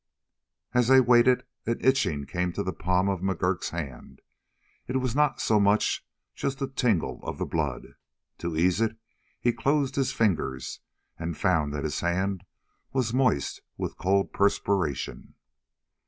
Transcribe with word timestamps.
And 0.73 0.79
as 0.79 0.87
they 0.87 0.99
waited 0.99 1.43
an 1.67 1.77
itching 1.79 2.25
came 2.25 2.49
at 2.49 2.55
the 2.65 2.73
palm 2.73 3.07
of 3.07 3.21
McGurk's 3.21 3.69
hand. 3.69 4.23
It 4.87 4.97
was 4.97 5.15
not 5.15 5.39
much, 5.61 6.03
just 6.33 6.59
a 6.59 6.67
tingle 6.67 7.19
of 7.21 7.37
the 7.37 7.45
blood. 7.45 7.83
To 8.39 8.57
ease 8.57 8.81
it, 8.81 8.97
he 9.39 9.53
closed 9.53 9.97
his 9.97 10.11
fingers 10.11 10.79
and 11.19 11.37
found 11.37 11.71
that 11.75 11.83
his 11.83 11.99
hand 11.99 12.43
was 12.91 13.13
moist 13.13 13.61
with 13.77 13.95
cold 13.99 14.33
perspiration. 14.33 15.35